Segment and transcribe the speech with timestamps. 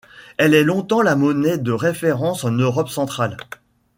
[0.37, 3.37] Elle est longtemps la monnaie de référence en Europe centrale.